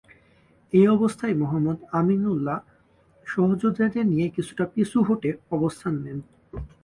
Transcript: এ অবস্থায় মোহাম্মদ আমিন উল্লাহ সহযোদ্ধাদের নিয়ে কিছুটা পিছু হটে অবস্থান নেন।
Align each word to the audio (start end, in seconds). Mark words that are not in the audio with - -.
এ 0.73 0.81
অবস্থায় 0.95 1.35
মোহাম্মদ 1.41 1.79
আমিন 1.99 2.21
উল্লাহ 2.33 2.57
সহযোদ্ধাদের 3.27 4.05
নিয়ে 4.13 4.27
কিছুটা 4.35 4.65
পিছু 4.73 4.97
হটে 5.07 5.29
অবস্থান 5.55 5.93
নেন। 6.03 6.19